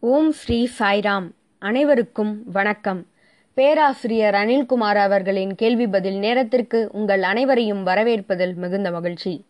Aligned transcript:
ஓம் 0.00 0.32
ஸ்ரீ 0.32 0.68
சாய்ராம். 0.78 1.30
அனைவருக்கும் 1.58 2.42
வணக்கம். 2.52 3.06
பேராசிரியர் 3.54 4.34
அனில்குமார் 4.34 4.96
அவர்களின் 4.96 5.54
கேள்வி 5.54 5.86
பதில் 5.86 6.18
நேரத்திற்கு 6.18 6.88
உங்கள் 6.92 7.22
அனைவரையும் 7.22 7.86
வரவேற்பதில் 7.86 8.54
மிகுந்த 8.54 8.90
மகிழ்ச்சி. 8.90 9.44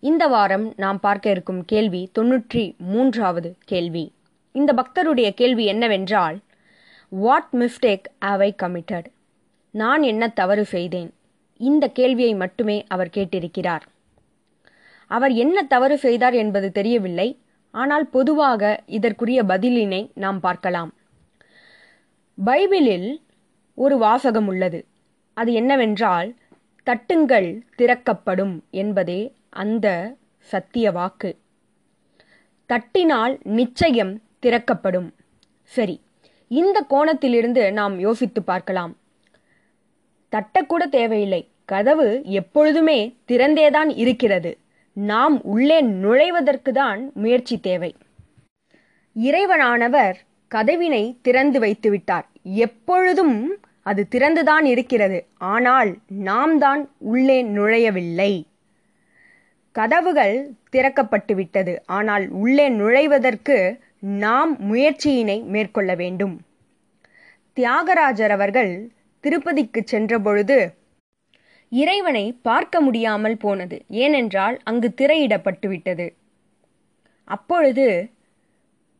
இந்த 0.00 0.26
வாரம் 0.26 0.72
நாம் 0.76 1.00
பார்க்க 1.00 1.30
இருக்கும் 1.30 1.64
கேள்வி 1.64 2.10
தொன்னூற்றி 2.18 2.76
மூன்றாவது 2.76 3.56
கேள்வி. 3.64 4.12
இந்த 4.52 4.72
பக்தருடைய 4.72 5.30
கேள்வி 5.30 5.64
என்னவென்றால் 5.64 6.38
வாட் 7.08 7.48
மிஸ்டேக் 7.52 8.04
ஐ 8.18 8.54
கமிட்டட் 8.62 9.04
நான் 9.70 10.02
என்ன 10.02 10.28
தவறு 10.28 10.64
செய்தேன்? 10.64 11.14
இந்த 11.56 11.88
கேள்வியை 11.88 12.34
மட்டுமே 12.34 12.84
அவர் 12.88 13.10
கேட்டிருக்கிறார். 13.14 13.80
அவர் 15.06 15.32
என்ன 15.32 15.62
தவறு 15.62 15.98
செய்தார் 15.98 16.34
என்பது 16.34 16.72
தெரியவில்லை. 16.72 17.38
ஆனால் 17.72 18.06
பொதுவாக 18.06 18.82
இதற்குரிய 18.86 19.42
பதிலினை 19.42 20.10
நாம் 20.14 20.40
பார்க்கலாம். 20.40 20.94
பைபிளில் 22.46 23.22
ஒரு 23.74 23.98
வாசகம் 23.98 24.46
உள்ளது. 24.46 24.86
அது 25.34 25.52
என்னவென்றால் 25.52 26.34
தட்டுங்கள் 26.86 27.60
திறக்கப்படும் 27.76 28.64
என்பதே 28.70 29.34
அந்த 29.48 30.16
சத்திய 30.38 30.90
வாக்கு. 30.90 31.38
தட்டினால் 32.68 33.38
நிச்சயம் 33.42 34.22
திறக்கப்படும் 34.40 35.14
சரி 35.62 36.00
இந்த 36.48 36.86
கோணத்திலிருந்து 36.90 37.72
நாம் 37.72 37.98
யோசித்து 37.98 38.42
பார்க்கலாம். 38.42 38.96
தட்டக்கூட 40.32 40.82
தேவையில்லை. 40.90 41.48
கதவு 41.64 42.22
எப்பொழுதுமே 42.24 43.16
திறந்தேதான் 43.28 43.90
இருக்கிறது. 43.94 44.58
நாம் 44.96 45.42
உள்ளே 45.42 45.80
நுழைவதற்கு 45.80 46.72
தான் 46.72 47.10
முயற்சி 47.14 47.60
தேவை. 47.60 47.94
இறைவனானவர் 49.16 50.16
கதவினை 50.48 51.18
திறந்து 51.22 51.58
வைத்து 51.60 51.90
விட்டார் 51.90 52.26
எப்பொழுதும் 52.42 53.60
அது 53.82 54.06
திறந்துதான் 54.10 54.64
இருக்கிறது. 54.64 55.26
ஆனால் 55.38 55.98
நாம் 56.06 56.58
தான் 56.58 56.90
உள்ளே 56.98 57.42
நுழையவில்லை. 57.42 58.32
கதவுகள் 59.72 60.54
திறக்கப்பட்டுவிட்டது 60.72 61.76
ஆனால் 61.86 62.28
உள்ளே 62.28 62.68
நுழைவதற்கு 62.68 63.80
நாம் 64.00 64.72
முயற்சியினை 64.72 65.44
மேற்கொள்ள 65.44 65.94
வேண்டும். 65.94 66.40
தியாகராஜர் 67.54 68.30
அவர்கள் 68.30 68.92
திருப்பதிக்கு 69.20 69.82
சென்றபொழுது 69.84 70.74
இறைவனை 71.72 72.32
பார்க்க 72.42 72.80
முடியாமல் 72.80 73.36
போனது. 73.36 73.76
ஏனென்றால் 73.88 74.60
அங்கு 74.64 74.94
திரையிடப்பட்டுவிட்டது. 74.96 76.06
அப்பொழுது 77.24 77.86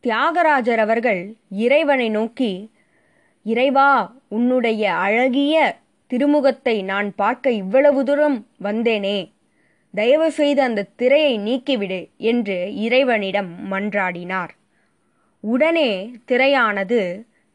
தியாகராஜர் 0.00 0.78
அவர்கள் 0.78 1.36
இறைவனை 1.48 2.08
நோக்கி 2.10 2.52
இறைவா 3.42 3.90
உன்னுடைய 4.28 4.94
அழகிய 4.94 5.80
திருமுகத்தை 6.10 6.82
நான் 6.82 7.14
பார்க்க 7.14 7.50
இவ்வளவு 7.50 8.04
தூரம் 8.04 8.46
வந்தேனே. 8.62 9.32
தயவு 9.94 10.30
செய்து 10.30 10.62
அந்த 10.62 10.88
திரையை 10.96 11.34
நீக்கிவிடு 11.38 12.00
என்று 12.16 12.74
இறைவனிடம் 12.76 13.50
மன்றாடினார். 13.70 14.52
உடனே 15.40 15.90
திரையானது 16.28 17.00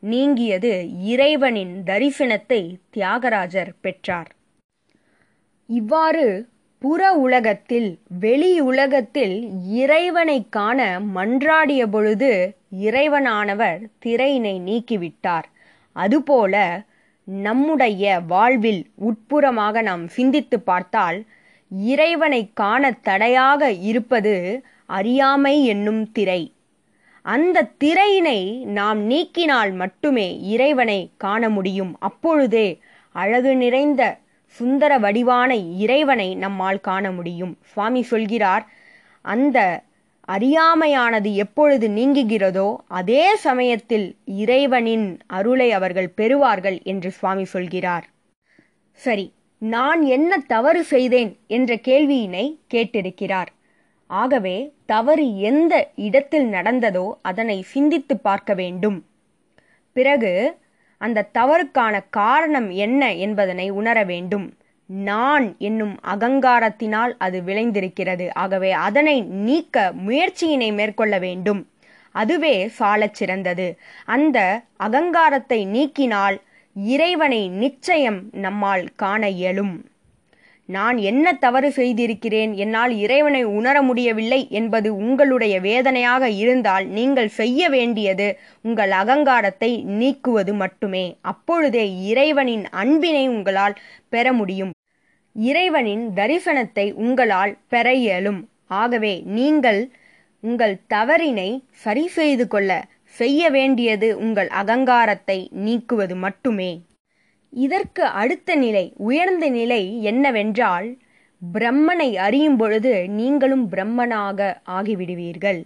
நீங்கியது 0.03 0.73
இறைவனின் 1.03 1.75
தரிசனத்தை 1.85 2.61
தியாகராஜர் 2.89 3.71
பெற்றார். 3.81 4.31
இவ்வாறு 5.69 6.25
புற 6.81 7.13
உலகத்தில் 7.13 7.87
வெளி 8.19 8.59
உலகத்தில் 8.59 9.33
இறைவனை 9.73 10.37
காண 10.49 10.99
மன்றாடிய 11.15 11.83
பொழுது 11.85 12.55
இறைவனானவர் 12.81 13.79
திரையினை 14.05 14.55
நீக்கிவிட்டார். 14.59 15.47
அதுபோல 15.95 16.55
நம்முடைய 17.27 18.19
வாழ்வில் 18.27 18.83
உட்புறமாக 18.99 19.81
நாம் 19.81 20.07
சிந்தித்து 20.07 20.59
பார்த்தால் 20.59 21.17
இறைவனை 21.69 22.41
காண 22.53 22.91
தடையாக 22.91 23.72
இருப்பது 23.72 24.63
அறியாமை 24.85 25.66
என்னும் 25.66 26.11
திரை. 26.11 26.41
அந்த 27.25 27.67
திரையினை 27.83 28.39
நாம் 28.66 29.09
நீக்கினால் 29.09 29.73
மட்டுமே 29.75 30.27
இறைவனை 30.53 31.00
காண 31.17 31.50
முடியும். 31.50 31.94
அப்பொழுதே 32.00 32.67
அழகு 33.16 33.56
நிறைந்த 33.56 34.01
சுந்தர 34.47 35.00
வடிவான 35.00 35.56
இறைவனை 35.56 36.35
நம்மால் 36.35 36.80
காண 36.80 37.12
முடியும். 37.12 37.58
சுவாமி 37.62 38.02
சொல்கிறார் 38.03 38.66
அந்த 39.22 39.85
அறியாமையானது 40.28 41.34
எப்பொழுது 41.34 41.88
நீங்குகிறதோ 41.88 42.75
அதே 42.88 43.36
சமயத்தில் 43.36 44.07
இறைவனின் 44.25 45.19
அருளை 45.28 45.72
அவர்கள் 45.72 46.13
பெறுவார்கள் 46.18 46.81
என்று 46.84 47.12
சுவாமி 47.12 47.46
சொல்கிறார். 47.46 48.06
சரி 48.91 49.34
நான் 49.57 50.02
என்ன 50.02 50.38
தவறு 50.47 50.84
செய்தேன் 50.84 51.31
என்ற 51.47 51.75
கேள்வியினை 51.75 52.46
கேட்டிருக்கிறார். 52.74 53.52
ஆகவே 54.07 54.74
தவறு 54.86 55.38
எந்த 55.40 55.74
இடத்தில் 55.96 56.47
நடந்ததோ 56.50 57.06
அதனை 57.22 57.62
சிந்தித்து 57.62 58.18
பார்க்க 58.18 58.53
வேண்டும். 58.53 59.06
பிறகு 59.91 60.57
அந்த 60.97 61.30
தவறுக்கான 61.34 62.03
காரணம் 62.09 62.69
என்ன 62.69 63.13
என்பதனை 63.13 63.69
உணர 63.69 64.03
வேண்டும். 64.03 64.53
நான் 64.85 65.56
என்னும் 65.58 66.00
அகங்காரத்தினால் 66.03 67.13
அது 67.18 67.41
விளைந்திருக்கிறது. 67.41 68.30
ஆகவே 68.34 68.72
அதனை 68.72 69.22
நீக்க 69.22 69.94
முயற்சியினை 70.07 70.74
மேற்கொள்ள 70.74 71.18
வேண்டும். 71.18 71.69
அதுவே 72.12 72.68
சாலச் 72.68 73.13
சிறந்தது. 73.13 73.80
அந்த 74.06 74.62
அகங்காரத்தை 74.78 75.68
நீக்கினால் 75.68 76.38
இறைவனை 76.74 77.50
நிச்சயம் 77.50 78.30
நம்மால் 78.31 78.88
காண 78.96 79.30
இயலும். 79.30 79.86
நான் 80.69 80.97
என்ன 80.97 81.33
தவறு 81.33 81.69
செய்திருக்கிறேன்? 81.72 82.53
என்னால் 82.53 82.94
இறைவனை 82.97 83.44
உணர 83.44 83.81
முடியவில்லை 83.81 84.39
என்பது 84.50 84.89
உங்களுடைய 84.95 85.59
வேதனையாக 85.59 86.29
இருந்தால் 86.29 86.85
நீங்கள் 86.88 87.29
செய்ய 87.29 87.69
வேண்டியது 87.69 88.28
உங்கள் 88.61 88.91
அகங்காரத்தை 88.91 89.72
நீக்குவது 90.00 90.53
மட்டுமே. 90.53 91.06
அப்பொழுதே 91.22 91.85
இறைவனின் 92.03 92.66
அன்பினை 92.72 93.27
உங்களால் 93.27 93.77
பெற 94.09 94.33
முடியும். 94.33 94.73
இறைவனின் 95.35 96.03
தரிசனத்தை 96.16 96.88
உங்களால் 96.95 97.57
பெற 97.67 97.88
இயலும். 97.94 98.41
ஆகவே 98.67 99.13
நீங்கள் 99.25 99.81
உங்கள் 100.44 100.75
தவறினை 100.94 101.50
சரி 101.83 102.06
செய்து 102.07 102.47
கொள்ள 102.47 102.72
செய்ய 103.16 103.50
வேண்டியது 103.50 104.07
உங்கள் 104.17 104.50
அகங்காரத்தை 104.61 105.39
நீக்குவது 105.66 106.16
மட்டுமே. 106.16 106.72
இதற்கு 107.50 108.03
அடுத்த 108.03 108.56
நிலை 108.56 108.94
உயர்ந்த 108.97 109.50
நிலை 109.50 110.03
என்னவென்றால் 110.03 110.97
பிரம்மனை 111.53 112.16
அறியும் 112.16 112.58
பொழுது 112.58 113.09
நீங்களும் 113.09 113.72
பிரம்மனாக 113.72 114.58
ஆகிவிடுவீர்கள். 114.69 115.66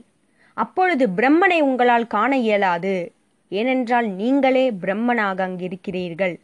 அப்பொழுது 0.53 1.07
பிரம்மனை 1.07 1.59
உங்களால் 1.59 2.07
காண 2.07 2.37
இயலாது. 2.37 3.11
ஏனென்றால் 3.49 4.07
நீங்களே 4.07 4.71
பிரம்மனாக 4.71 5.41
அங்கிருக்கிறீர்கள். 5.41 6.39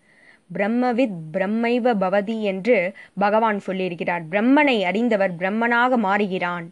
பிரம்மவித் 0.54 1.14
பிரம்மைவ 1.34 1.94
பவதி 1.94 2.42
என்று 2.42 2.94
பகவான் 3.18 3.62
சொல்லியிருக்கிறார். 3.68 4.22
பிரம்மனை 4.32 4.82
அறிந்தவர் 4.82 5.36
பிரம்மனாக 5.36 5.98
மாறுகிறான். 5.98 6.72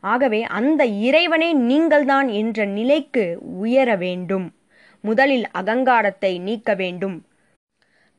ஆகவே 0.00 0.42
அந்த 0.42 0.84
இறைவனே 0.84 1.52
நீங்கள்தான் 1.52 2.28
என்ற 2.28 2.64
நிலைக்கு 2.64 3.38
உயர 3.42 3.96
வேண்டும். 3.96 4.54
முதலில் 5.00 5.50
அகங்காரத்தை 5.50 6.38
நீக்க 6.38 6.74
வேண்டும். 6.74 7.25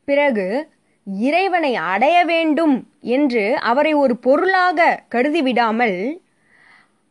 பிறகு 0.07 0.45
இறைவனை 1.07 1.75
அடைய 1.75 2.17
வேண்டும் 2.25 2.75
என்று 3.15 3.43
அவரை 3.59 3.93
ஒரு 3.93 4.17
பொருளாக 4.17 5.03
கருதிவிடாமல் 5.15 5.97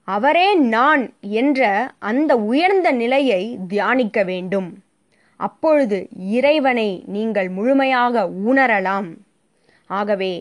அவரே 0.09 0.49
நான் 0.55 1.03
என்ற 1.21 1.61
அந்த 1.99 2.33
உயர்ந்த 2.37 2.89
நிலையை 2.93 3.43
தியானிக்க 3.69 4.19
வேண்டும். 4.25 4.69
அப்பொழுது 5.41 5.99
இறைவனை 6.37 6.89
நீங்கள் 7.07 7.49
முழுமையாக 7.49 8.25
உணரலாம். 8.51 9.09
ஆகவே 9.87 10.35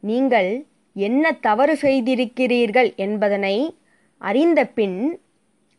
நீங்கள் 0.00 0.50
என்ன 0.96 1.32
தவறு 1.32 1.74
செய்திருக்கிறீர்கள் 1.76 2.90
என்பதனை 2.96 3.56
அறிந்த 4.18 4.60
பின் 4.78 4.98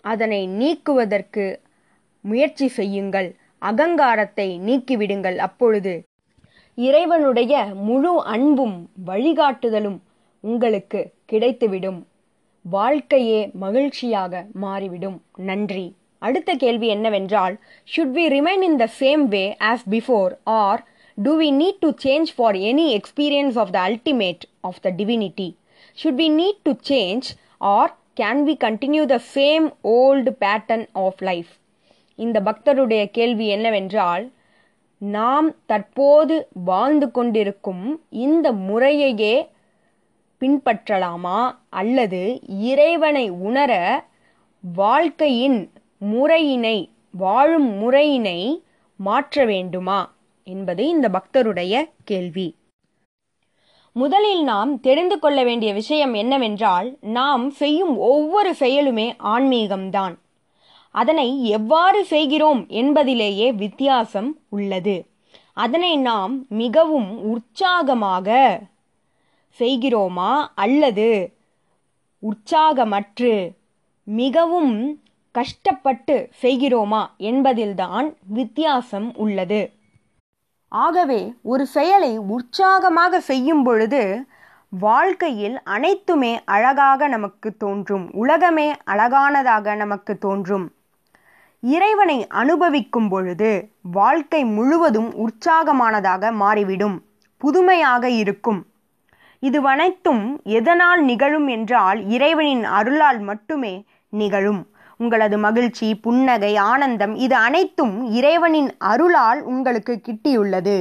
அதனை 0.06 0.48
நீக்குவதற்கு 0.48 1.46
முயற்சி 2.22 2.68
செய்யுங்கள். 2.68 3.30
அகங்காரத்தை 3.70 4.48
நீக்கிவிடுங்கள் 4.68 5.38
அப்பொழுது. 5.48 5.94
இறைவனுடைய 6.78 7.54
முழு 7.88 8.14
அன்பும் 8.34 8.78
வழிகாட்டுதலும் 9.08 10.00
உங்களுக்கு 10.44 11.02
கிடைத்துவிடும். 11.32 12.00
வாழ்க்கையே 12.66 13.42
மகிழ்ச்சியாக 13.64 14.44
மாறிவிடும். 14.64 15.18
நன்றி. 15.50 15.86
அடுத்த 16.22 16.52
கேள்வி 16.56 16.88
என்னவென்றால் 16.88 17.56
should 17.88 18.14
we 18.18 18.24
remain 18.36 18.64
in 18.68 18.78
the 18.82 18.86
same 19.00 19.24
way 19.34 19.44
as 19.70 19.84
before 19.90 20.32
or 20.62 20.82
do 21.18 21.34
we 21.42 21.50
need 21.62 21.80
to 21.80 21.90
change 22.06 22.30
for 22.36 22.58
any 22.70 22.88
experience 23.00 23.58
of 23.64 23.74
the 23.76 23.80
ultimate 23.90 24.44
of 24.62 24.80
the 24.82 24.92
divinity 25.00 25.50
should 25.98 26.20
we 26.22 26.28
need 26.40 26.62
to 26.64 26.74
change 26.90 27.28
or 27.74 27.92
can 28.22 28.42
we 28.48 28.56
continue 28.66 29.06
the 29.14 29.18
same 29.36 29.68
old 29.94 30.34
pattern 30.44 30.86
of 31.04 31.22
life 31.30 31.52
இந்த 32.16 32.42
பக்தருடைய 32.42 33.06
கேள்வி 33.12 33.48
என்னவென்றால் 33.48 34.32
நாம் 34.98 35.66
தற்போது 35.66 36.48
வாழ்ந்து 36.54 37.12
கொண்டிருக்கும் 37.12 38.04
இந்த 38.10 38.52
முறையையே 38.52 39.48
பின்பற்றலாமா? 40.40 41.56
அல்லது 41.70 42.40
இறைவனை 42.48 43.30
உணர 43.30 44.04
வாழ்க்கையின் 44.76 45.72
முறையினை 45.98 46.90
வாழும் 47.12 47.70
முறையினை 47.72 48.64
மாற்ற 48.96 49.46
வேண்டுமா? 49.46 50.14
என்பது 50.44 50.88
இந்த 50.88 51.10
பக்தருடைய 51.10 51.90
கேள்வி. 52.04 52.56
முதலில் 53.92 54.44
நாம் 54.44 54.80
தெரிந்து 54.80 55.20
கொள்ள 55.20 55.44
வேண்டிய 55.44 55.74
விஷயம் 55.74 56.14
என்னவென்றால் 56.14 56.98
நாம் 57.02 57.50
செய்யும் 57.50 57.98
ஒவ்வொரு 57.98 58.52
செயலுமே 58.60 59.16
ஆன்மீகம்தான். 59.24 60.16
அதனை 61.02 61.28
எவ்வாறு 61.58 62.00
செய்கிறோம் 62.06 62.62
என்பதிலேயே 62.82 63.48
வித்தியாசம் 63.64 64.30
உள்ளது. 64.50 64.96
அதனை 65.64 65.92
நாம் 66.10 66.34
மிகவும் 66.62 67.10
உற்சாகமாக 67.34 68.38
செய்கிறோமா 69.60 70.32
அல்லது 70.64 71.08
உற்சாகமற்று 72.24 73.34
மிகவும் 74.08 74.76
கஷ்டப்பட்டு 75.36 76.16
செய்கிறோமா 76.42 77.02
என்பதில்தான் 77.30 78.08
வித்தியாசம் 78.38 79.10
உள்ளது. 79.24 79.62
ஆகவே 80.72 81.22
ஒரு 81.44 81.66
செயலை 81.76 82.14
உற்சாகமாக 82.36 83.20
செய்யும் 83.30 83.64
பொழுது 83.64 84.04
வாழ்க்கையில் 84.86 85.58
அனைத்துமே 85.76 86.32
அழகாக 86.56 87.08
நமக்கு 87.08 87.50
தோன்றும். 87.64 88.06
உலகமே 88.14 88.68
அழகானதாக 88.94 89.76
நமக்கு 89.84 90.14
தோன்றும். 90.26 90.66
இறைவனை 91.74 92.28
அனுபவிக்கும் 92.28 93.10
பொழுது 93.10 93.70
வாழ்க்கை 93.92 94.46
முழுவதும் 94.46 95.14
உற்சாகமானதாக 95.16 96.32
மாறிவிடும். 96.32 97.02
புதுமையாக 97.38 98.10
இருக்கும். 98.10 98.66
இதுவனைத்தும் 99.40 100.40
எதனால் 100.44 101.04
நிகழும் 101.04 101.48
என்றால் 101.48 102.08
இறைவனின் 102.08 102.64
அருளால் 102.64 103.20
மட்டுமே 103.20 103.84
நிகழும். 104.10 104.62
உங்களது 104.98 105.38
மகிழ்ச்சி 105.38 105.96
புன்னகை 105.96 106.56
ஆனந்தம் 106.56 107.16
இது 107.16 107.36
அனைத்தும் 107.36 107.96
இறைவனின் 108.12 108.70
அருளால் 108.78 109.42
உங்களுக்கு 109.44 110.02
கிட்டியுள்ளது. 110.02 110.78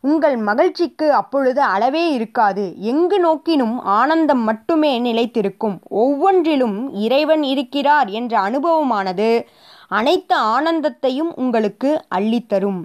உங்கள் 0.00 0.36
மகிழ்ச்சிக்கு 0.36 1.12
அப்பொழுது 1.12 1.60
அளவே 1.60 2.12
இருக்காது. 2.12 2.64
எங்கு 2.78 3.18
நோக்கினும் 3.20 3.76
ஆனந்தம் 3.98 4.42
மட்டுமே 4.42 5.00
நிலைத்திருக்கும். 5.00 5.76
ஒவ்வொன்றிலும் 5.88 6.94
இறைவன் 6.94 7.42
இருக்கிறார் 7.42 8.08
என்ற 8.08 8.38
அனுபவமானது 8.38 9.30
அனைத்து 9.96 10.36
ஆனந்தத்தையும் 10.54 11.30
உங்களுக்கு 11.42 11.90
அள்ளித்தரும் 12.16 12.80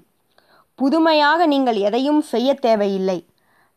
புதுமையாக 0.79 1.45
நீங்கள் 1.53 1.79
எதையும் 1.87 2.21
செய்ய 2.31 2.49
தேவையில்லை. 2.65 3.19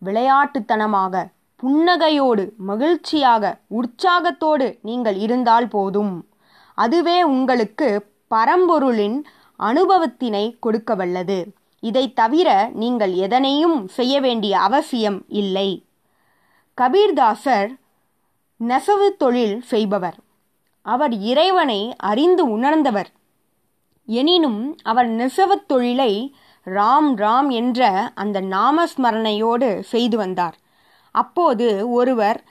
விளையாட்டுத்தனமாக 0.02 1.24
புன்னகையோடு 1.62 2.44
மகிழ்ச்சியாக 2.68 3.52
உற்சாகத்தோடு 3.78 4.66
நீங்கள் 4.88 5.18
இருந்தால் 5.24 5.68
போதும். 5.68 6.14
அதுவே 6.78 7.18
உங்களுக்கு 7.34 7.88
பரம்பொருளின் 8.34 9.18
அனுபவத்தினை 9.60 10.44
கொடுக்க 10.64 10.94
வல்லது. 10.94 11.38
இதை 11.82 12.04
தவிர 12.20 12.48
நீங்கள் 12.82 13.14
எதனையும் 13.26 13.78
செய்ய 13.96 14.14
வேண்டிய 14.20 14.54
அவசியம் 14.68 15.20
இல்லை. 15.42 15.68
கபீர்தாசர் 16.78 17.70
நெசவு 18.60 19.08
தொழில் 19.22 19.56
செய்பவர். 19.72 20.18
அவர் 20.86 21.14
இறைவனை 21.30 21.80
அறிந்து 22.10 22.44
உணர்ந்தவர். 22.56 23.10
எனினும் 24.06 24.76
அவர் 24.82 25.08
நெசவுத் 25.08 25.66
தொழிலை 25.66 26.34
ராம் 26.66 27.12
ராம் 27.16 27.50
என்ற 27.50 28.10
அந்த 28.14 28.40
நாமஸ்மரணையோடு 28.40 29.80
செய்து 29.80 30.16
வந்தார். 30.16 30.56
அப்போது 31.10 31.90
ஒருவர் 31.90 32.44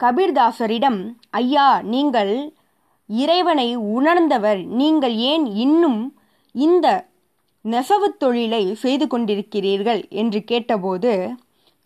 கபீர்தாசரிடம் 0.00 1.12
ஐயா 1.30 1.80
நீங்கள் 1.82 2.54
இறைவனை 3.06 3.76
உணர்ந்தவர் 3.76 4.64
நீங்கள் 4.64 5.14
ஏன் 5.14 5.46
இன்னும் 5.46 6.18
இந்த 6.52 7.06
நெசவுத் 7.64 8.18
தொழிலை 8.18 8.74
செய்து 8.74 9.06
கொண்டிருக்கிறீர்கள்? 9.06 10.08
என்று 10.08 10.44
கேட்டபோது 10.44 11.34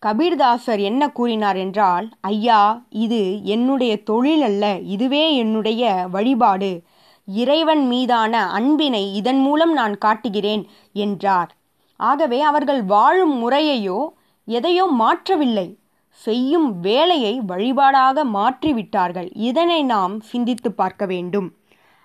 கபீர்தாசர் 0.02 0.80
என்ன 0.80 1.08
கூறினார் 1.08 1.56
என்றால் 1.56 2.08
ஐயா 2.20 2.84
இது 2.90 3.44
என்னுடைய 3.44 4.02
தொழில் 4.02 4.42
அல்ல 4.42 4.78
இதுவே 4.78 5.36
என்னுடைய 5.36 6.06
வழிபாடு. 6.10 6.82
இறைவன் 7.28 7.84
மீதான 7.86 8.34
அன்பினை 8.48 9.14
இதன் 9.14 9.38
மூலம் 9.38 9.72
நான் 9.72 9.94
காட்டுகிறேன் 9.98 10.62
என்றார். 10.92 11.50
ஆகவே 11.96 12.40
அவர்கள் 12.42 12.82
வாழும் 12.84 13.34
முறையையோ 13.42 14.00
எதையோ 14.48 14.84
மாற்றவில்லை. 15.00 15.68
செய்யும் 16.12 16.68
வேலையை 16.80 17.34
வழிபாடாக 17.40 18.24
மாற்றிவிட்டார்கள். 18.38 19.28
இதனை 19.48 19.82
நாம் 19.82 20.14
சிந்தித்து 20.20 20.72
பார்க்க 20.72 21.06
வேண்டும். 21.06 21.48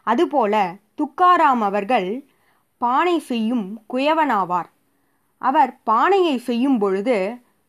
அதுபோல 0.03 0.53
துக்காராம் 1.01 1.63
அவர்கள் 1.69 2.09
பானை 2.81 3.19
செய்யும் 3.19 3.65
குயவனாவார். 3.93 4.69
அவர் 5.41 5.71
பானையை 5.83 6.37
செய்யும் 6.37 6.77
பொழுது 6.77 7.17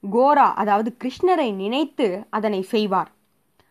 கோரா 0.02 0.48
அதாவது 0.54 0.90
கிருஷ்ணரை 1.04 1.48
நினைத்து 1.54 2.06
அதனை 2.30 2.60
செய்வார். 2.62 3.10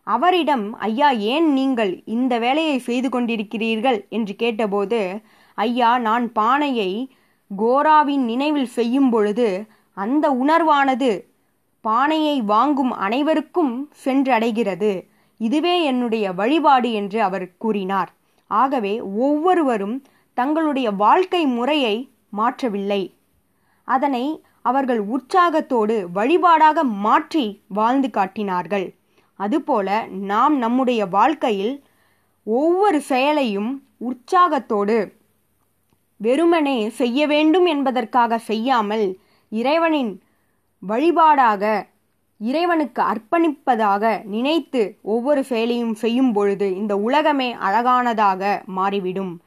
அவரிடம் 0.08 0.66
ஐயா 0.80 1.10
ஏன் 1.10 1.48
நீங்கள் 1.54 1.92
இந்த 2.06 2.34
வேலையை 2.40 2.78
செய்து 2.80 3.10
கொண்டிருக்கிறீர்கள்? 3.10 4.00
என்று 4.10 4.36
கேட்டபோது 4.36 5.22
ஐயா 5.58 5.98
நான் 5.98 6.32
பானையை 6.32 6.92
கோராவின் 7.52 8.24
நினைவில் 8.26 8.72
செய்யும் 8.78 9.10
பொழுது 9.10 9.66
அந்த 9.94 10.26
உணர்வானது 10.44 11.12
பானையை 11.82 12.42
வாங்கும் 12.42 12.92
அனைவருக்கும் 12.92 13.90
சென்றடைகிறது. 14.06 14.92
இதுவே 15.38 15.84
என்னுடைய 15.84 16.26
வழிபாடு 16.34 16.92
என்று 16.92 17.20
அவர் 17.22 17.48
கூறினார். 17.58 18.12
ஆகவே 18.48 18.94
ஒவ்வொருவரும் 19.00 19.98
தங்களுடைய 20.34 20.88
வாழ்க்கை 20.92 21.46
முறையை 21.46 21.96
மாற்றவில்லை. 22.38 23.02
அதனை 23.88 24.26
அவர்கள் 24.62 25.02
உற்சாகத்தோடு 25.16 25.96
வழிபாடாக 26.16 26.84
மாற்றி 27.06 27.46
வாழ்ந்து 27.68 28.10
காட்டினார்கள். 28.10 28.88
அதுபோல 29.38 30.08
நாம் 30.08 30.58
நம்முடைய 30.58 31.06
வாழ்க்கையில் 31.06 31.84
ஒவ்வொரு 32.44 33.02
செயலையும் 33.02 33.84
உற்சாகத்தோடு 33.98 35.16
வெறுமனே 36.18 36.90
செய்ய 36.90 37.28
வேண்டும் 37.28 37.66
என்பதற்காக 37.66 38.38
செய்யாமல் 38.38 39.20
இறைவனின் 39.50 40.22
வழிபாடாக 40.88 41.64
இறைவனுக்கு 42.38 43.02
அர்ப்பணிப்பதாக 43.02 44.26
நினைத்து 44.26 44.98
ஒவ்வொரு 45.02 45.44
செயலையும் 45.44 45.96
செய்யும் 45.96 46.34
பொழுது 46.34 46.76
இந்த 46.76 46.98
உலகமே 46.98 47.54
அழகானதாக 47.54 48.64
மாறிவிடும். 48.66 49.42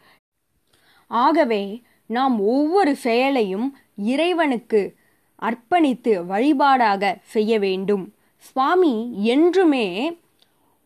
ஆகவே 1.07 1.83
நாம் 2.07 2.41
ஒவ்வொரு 2.41 2.97
செயலையும் 2.97 3.77
இறைவனுக்கு 3.97 4.97
அர்ப்பணித்து 5.43 6.13
வழிபாடாக 6.27 7.19
செய்ய 7.23 7.59
வேண்டும். 7.59 8.05
சுவாமி 8.41 8.95
என்றுமே 9.25 9.87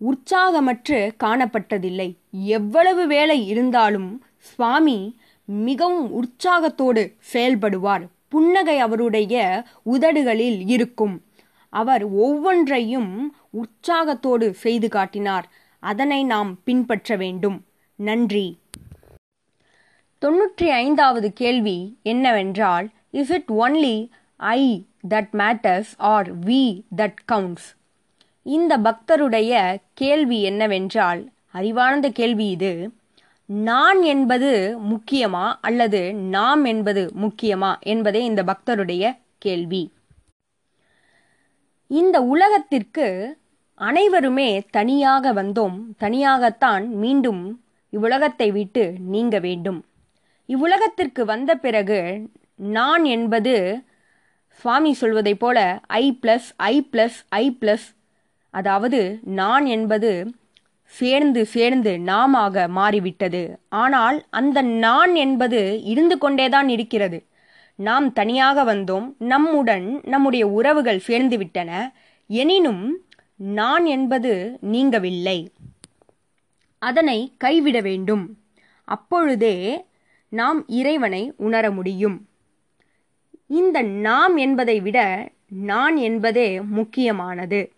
உற்சாகமற்று 0.00 0.98
காணப்பட்டதில்லை. 1.24 2.08
எவ்வளவு 2.30 3.06
வேலை 3.06 3.38
இருந்தாலும் 3.46 4.08
சுவாமி 4.38 4.98
மிகவும் 5.44 6.10
உற்சாகத்தோடு 6.12 7.02
செயல்படுவார். 7.32 8.04
புன்னகை 8.28 8.78
அவருடைய 8.78 9.34
உதடுகளில் 9.82 10.60
இருக்கும். 10.66 11.14
அவர் 11.72 12.04
ஒவ்வொன்றையும் 12.04 13.36
உற்சாகத்தோடு 13.50 14.54
செய்து 14.54 14.88
காட்டினார். 14.88 15.46
அதனை 15.78 16.24
நாம் 16.24 16.50
பின்பற்ற 16.64 17.16
வேண்டும். 17.16 17.58
நன்றி. 17.98 18.46
தொன்னூற்றி 20.22 20.68
ஐந்தாவது 20.68 21.32
கேள்வி 21.32 21.78
என்னவென்றால் 22.02 22.86
is 23.10 23.30
it 23.30 23.50
only 23.58 23.96
I 24.36 24.86
that 25.08 25.32
matters 25.32 25.92
or 25.96 26.38
we 26.38 26.84
that 26.96 27.20
counts 27.32 27.68
இந்த 28.42 28.78
பக்தருடைய 28.78 29.80
கேள்வி 29.94 30.42
என்னவென்றால் 30.42 31.22
அறிவானந்த 31.52 32.08
கேள்வி 32.08 32.50
இது 32.50 32.92
நான் 33.46 34.02
என்பது 34.02 34.78
முக்கியமா 34.82 35.52
அல்லது 35.60 36.14
நாம் 36.14 36.64
என்பது 36.64 37.10
முக்கியமா 37.20 37.78
என்பதே 37.80 38.24
இந்த 38.24 38.42
பக்தருடைய 38.42 39.18
கேள்வி. 39.38 39.92
இந்த 41.90 42.22
உலகத்திற்கு 42.22 43.36
அனைவருமே 43.74 44.62
தனியாக 44.70 45.32
வந்தோம் 45.32 45.76
தனியாகத்தான் 46.00 46.88
மீண்டும் 46.88 47.42
இவ்வுலகத்தை 47.90 48.52
விட்டு 48.52 48.94
நீங்க 48.98 49.38
வேண்டும். 49.38 49.84
இவ்வுலகத்திற்கு 50.46 51.24
வந்த 51.24 51.54
பிறகு 51.54 52.00
நான் 52.56 53.04
என்பது 53.04 53.82
சுவாமி 54.60 54.92
சொல்வதைப் 54.92 55.38
போல 55.38 55.80
I 55.86 56.18
plus 56.22 56.48
I 56.56 56.88
plus 56.92 57.18
I 57.28 57.56
plus 57.60 57.86
அதாவது 58.50 59.20
நான் 59.22 59.66
என்பது 59.66 60.32
சேர்ந்து 60.84 61.46
சேர்ந்து 61.46 61.98
நாமாக 61.98 62.68
மாறிவிட்டது. 62.68 63.58
ஆனால் 63.68 64.26
அந்த 64.30 64.62
நான் 64.62 65.14
என்பது 65.14 65.82
இருந்து 65.82 66.18
கொண்டேதான் 66.18 66.68
இருக்கிறது. 66.68 67.26
நாம் 67.78 68.12
தனியாக 68.12 68.64
வந்தோம் 68.64 69.14
நம்முடன் 69.18 70.00
நம்முடைய 70.04 70.48
உறவுகள் 70.48 70.98
சேர்ந்து 70.98 71.38
விட்டன. 71.38 71.94
எனினும் 72.26 72.98
நான் 73.36 73.84
என்பது 73.86 74.58
நீங்கவில்லை. 74.72 75.38
அதனை 76.78 77.18
கைவிட 77.38 77.80
வேண்டும். 77.80 78.38
அப்பொழுதே 78.84 79.84
நாம் 80.28 80.64
இறைவனை 80.68 81.32
உணர 81.36 81.70
முடியும். 81.70 82.16
இந்த 83.54 83.82
நாம் 83.82 84.36
என்பதை 84.36 84.80
விட 84.80 85.28
நான் 85.48 85.96
என்பதே 85.96 86.60
முக்கியமானது. 86.60 87.72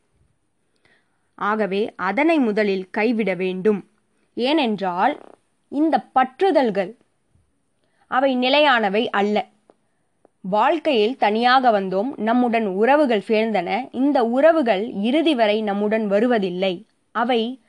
ஆகவே 1.35 1.95
அதனை 1.97 2.39
முதலில் 2.39 2.91
கைவிட 2.91 3.35
வேண்டும். 3.35 3.89
ஏனென்றால் 4.35 5.21
இந்த 5.69 6.05
பற்றுதல்கள் 6.15 6.93
அவை 8.07 8.37
நிலையானவை 8.37 9.11
அல்ல. 9.11 9.47
வாழ்க்கையில் 10.41 11.17
தனியாக 11.17 11.81
வந்தோம் 11.81 12.11
நம்முடன் 12.17 12.67
உறவுகள் 12.67 13.29
சேர்ந்தன. 13.29 13.89
இந்த 13.93 14.25
உறவுகள் 14.25 14.91
இறுதி 14.91 15.35
வரை 15.35 15.63
நம்முடன் 15.63 16.07
வருவதில்லை. 16.07 16.87
அவை 17.13 17.61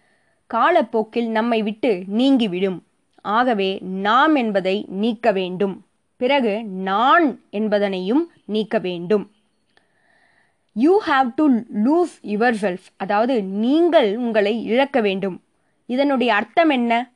காலப்போக்கில் 0.47 1.29
நம்மை 1.29 1.61
விட்டு 1.61 2.03
நீங்கிவிடும். 2.07 2.79
ஆகவே 3.21 3.79
நாம் 3.79 4.35
என்பதை 4.35 4.85
நீக்க 4.87 5.31
வேண்டும். 5.31 5.86
பிறகு 6.17 6.63
நான் 6.63 7.41
என்பதனையும் 7.51 8.25
நீக்க 8.45 8.79
வேண்டும். 8.79 9.31
You 10.73 11.01
have 11.07 11.31
to 11.35 11.49
lose 11.85 12.15
yourself 12.61 12.87
அதாவது 12.97 13.43
நீங்கள் 13.43 14.17
உங்களை 14.17 14.63
இழக்க 14.63 15.01
வேண்டும். 15.01 15.41
இதனுடைய 15.85 16.35
அர்த்தம் 16.35 16.69
என்ன? 16.69 17.11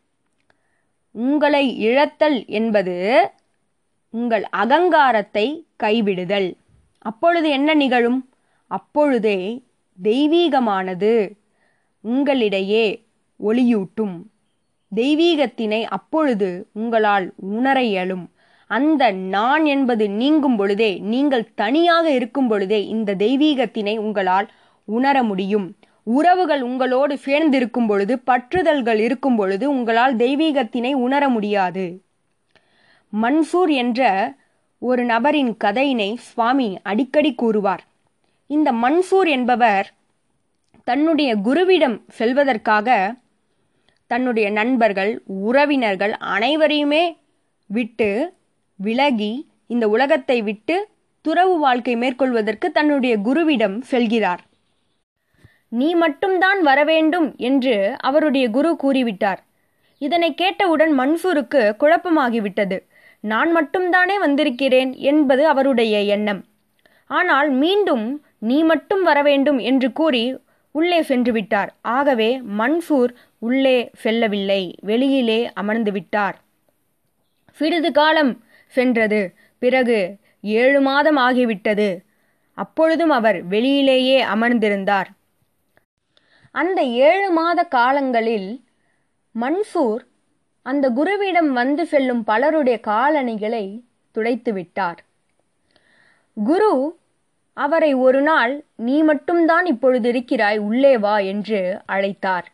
உங்களை 1.12 1.88
இழத்தல் 1.88 2.48
என்பது 2.48 2.96
உங்கள் 4.10 4.44
அகங்காரத்தை 4.44 5.66
கைவிடுதல். 5.84 6.54
அப்பொழுது 6.98 7.50
என்ன 7.50 7.74
நிகழும்? 7.74 8.30
அப்பொழுதே 8.68 9.64
தெய்வீகமானது 10.04 11.32
உங்களிடையே 12.04 13.04
ஒளியூட்டும். 13.40 14.22
தெய்வீகத்தினை 14.96 15.84
அப்பொழுது 15.84 16.68
உங்களால் 16.72 17.34
உணர 17.36 17.84
இயலும். 17.84 18.30
அந்த 18.72 19.04
நான் 19.36 19.64
என்பது 19.66 20.06
நீங்கும் 20.10 20.56
பொழுதே 20.56 20.92
நீங்கள் 21.12 21.46
தனியாக 21.54 22.06
இருக்கும் 22.10 22.48
பொழுதே 22.48 22.80
இந்த 22.88 23.16
தெய்வீகத்தினை 23.16 23.96
உங்களால் 23.98 24.48
உணர 24.88 25.24
முடியும். 25.24 25.68
உறவுகள் 26.08 26.62
உங்களோடு 26.62 27.16
சேர்ந்திருக்கும் 27.26 27.88
பொழுது 27.88 28.14
பற்றுதல்கள் 28.32 29.00
இருக்கும் 29.08 29.36
பொழுது 29.36 29.66
உங்களால் 29.70 30.16
தெய்வீகத்தினை 30.16 30.94
உணர 31.06 31.24
முடியாது. 31.30 31.86
மன்சூர் 33.14 33.72
என்ற 33.84 34.02
ஒரு 34.82 35.02
நபரின் 35.06 35.52
கதையினை 35.64 36.10
சுவாமி 36.28 36.70
அடிக்கடி 36.84 37.32
கூறுவார். 37.36 37.84
இந்த 38.50 38.70
மன்சூர் 38.84 39.30
என்பவர் 39.30 39.88
தன்னுடைய 40.88 41.32
குருவிடம் 41.46 41.98
செல்வதற்காக 42.18 42.88
தன்னுடைய 44.12 44.48
நண்பர்கள் 44.52 45.12
உறவினர்கள் 45.48 46.14
அனைவரையுமே 46.36 47.04
விட்டு 47.70 48.10
விலகி 48.86 49.34
இந்த 49.74 49.86
உலகத்தை 49.88 50.38
விட்டு 50.42 50.76
துறவு 51.26 51.56
வாழ்க்கை 51.60 51.96
மேற்கொள்வதற்கு 51.96 52.68
தன்னுடைய 52.72 53.14
குருவிடம் 53.18 53.78
செல்கிறார். 53.92 54.42
நீ 55.72 55.90
மட்டும்தான் 55.96 56.60
வரவேண்டும் 56.62 57.28
என்று 57.50 57.76
அவருடைய 58.00 58.46
குரு 58.50 58.72
கூறிவிட்டார். 58.84 59.42
இதனை 60.02 60.30
கேட்டவுடன் 60.34 60.94
மன்சூருக்கு 61.00 61.62
குழப்பமாகிவிட்டது. 61.82 62.78
நான் 63.24 63.50
மட்டும்தானே 63.56 64.16
வந்திருக்கிறேன் 64.20 64.92
என்பது 65.12 65.44
அவருடைய 65.48 65.96
எண்ணம். 66.16 66.42
ஆனால் 67.10 67.50
மீண்டும் 67.64 68.06
நீ 68.50 68.58
மட்டும் 68.64 69.04
வரவேண்டும் 69.04 69.60
என்று 69.70 69.90
கூறி 69.92 70.24
உள்ளே 70.76 71.00
சென்று 71.02 71.32
விட்டார் 71.32 71.72
ஆகவே 71.96 72.30
மன்சூர் 72.60 73.12
உள்ளே 73.40 73.78
செல்லவில்லை 74.04 74.62
வெளியிலே 74.82 75.40
அமர்ந்து 75.54 75.92
விட்டார் 75.92 76.38
சிறிது 77.60 77.90
காலம் 77.92 78.32
சென்றது. 78.72 79.22
பிறகு 79.60 80.00
ஏழு 80.42 80.80
மாதம் 80.82 81.18
ஆகிவிட்டது. 81.18 81.90
அப்பொழுதும் 82.58 83.10
அவர் 83.10 83.38
வெளியிலேயே 83.50 84.18
அமர்ந்திருந்தார். 84.34 85.10
அந்த 86.52 86.80
ஏழு 86.84 87.32
மாத 87.32 87.64
காலங்களில் 87.64 88.50
மன்சூர் 89.42 90.04
அந்த 90.66 90.86
குருவிடம் 90.90 91.52
வந்து 91.52 91.84
செல்லும் 91.86 92.24
பலருடைய 92.24 92.78
காலணிகளை 92.80 93.66
துடைத்து 94.12 94.54
விட்டார். 94.54 95.00
குரு 96.46 96.74
அவரை 97.58 97.94
ஒரு 97.94 98.22
நாள் 98.22 98.54
நீ 98.76 99.02
மட்டும்தான் 99.02 99.66
இப்பொழுது 99.66 100.10
இருக்கிறாய் 100.10 100.58
உள்ளே 100.58 100.98
வா 100.98 101.16
என்று 101.18 101.60
அழைத்தார். 101.88 102.48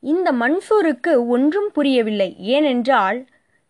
இந்த 0.00 0.28
மன்சூருக்கு 0.32 1.12
ஒன்றும் 1.26 1.70
புரியவில்லை. 1.72 2.30
ஏனென்றால் 2.38 3.18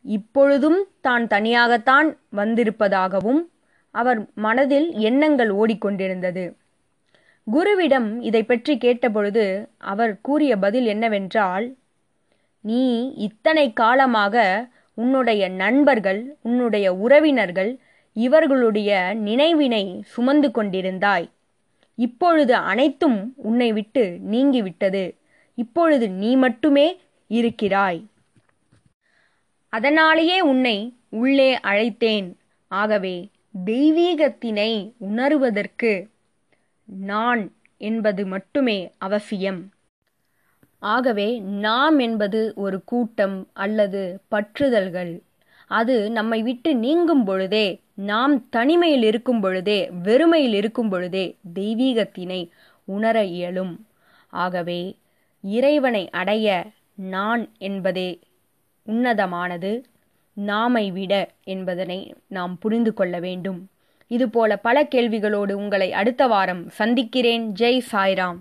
இப்பொழுதும் 0.05 0.81
தான் 1.01 1.27
தனியாகத்தான் 1.27 2.09
வந்திருப்பதாகவும் 2.37 3.43
அவர் 3.91 4.21
மனதில் 4.35 4.91
எண்ணங்கள் 4.93 5.51
ஓடிக்கொண்டிருந்தது. 5.51 6.45
குருவிடம் 7.47 8.19
இதை 8.19 8.43
பற்றி 8.43 8.77
கேட்டபொழுது 8.77 9.69
அவர் 9.79 10.21
கூறிய 10.21 10.59
பதில் 10.59 10.87
என்னவென்றால் 10.87 11.77
நீ 12.61 13.13
இத்தனை 13.15 13.73
காலமாக 13.73 14.45
உன்னுடைய 14.95 15.49
நண்பர்கள் 15.49 16.39
உன்னுடைய 16.43 16.95
உறவினர்கள் 16.95 17.79
இவர்களுடைய 18.17 19.15
நினைவினை 19.15 19.85
சுமந்து 20.05 20.49
கொண்டிருந்தாய். 20.49 21.27
இப்பொழுது 21.95 22.55
அனைத்தும் 22.55 23.35
உன்னை 23.37 23.73
விட்டு 23.73 24.05
நீங்கிவிட்டது. 24.31 25.05
இப்பொழுது 25.55 26.09
நீ 26.09 26.37
மட்டுமே 26.37 27.01
இருக்கிறாய். 27.31 28.01
அதனாலேயே 29.77 30.39
உன்னை 30.41 30.77
உள்ளே 31.21 31.51
அழைத்தேன். 31.63 32.29
ஆகவே 32.71 33.17
தெய்வீகத்தினை 33.67 34.71
உணருவதற்கு 35.11 35.93
நான் 36.87 37.43
என்பது 37.81 38.23
மட்டுமே 38.27 38.79
அவசியம். 38.99 39.61
ஆகவே 40.83 41.29
நாம் 41.67 41.99
என்பது 41.99 42.41
ஒரு 42.57 42.79
கூட்டம் 42.85 43.37
அல்லது 43.55 44.03
பற்றுதல்கள். 44.31 45.13
அது 45.71 45.97
நம்மை 46.11 46.39
விட்டு 46.43 46.71
நீங்கும் 46.77 47.25
பொழுதே 47.25 47.67
நாம் 48.11 48.35
தனிமையில் 48.49 49.03
இருக்கும் 49.03 49.41
பொழுதே 49.41 49.79
வெறுமையில் 50.05 50.57
இருக்கும் 50.61 50.89
பொழுதே 50.89 51.25
தெய்வீகத்தினை 51.55 52.41
உணர 52.85 53.17
இயலும். 53.37 53.75
ஆகவே 54.43 54.81
இறைவனை 55.45 56.05
அடைய 56.21 56.49
நான் 57.13 57.43
என்பதே 57.59 58.09
உன்னதமானது. 58.89 59.83
நாமை 60.47 60.93
விட 60.93 61.31
என்பதனை 61.45 62.15
நாம் 62.27 62.59
புரிந்து 62.59 62.95
கொள்ள 62.95 63.19
வேண்டும். 63.19 63.69
இதுபோல 64.07 64.57
பல 64.57 64.83
கேள்விகளோடு 64.83 65.53
உங்களை 65.53 65.93
அடுத்த 65.93 66.27
வாரம் 66.27 66.69
சந்திக்கிறேன். 66.69 67.53
ஜெய் 67.59 67.83
சாய்ராம். 67.93 68.37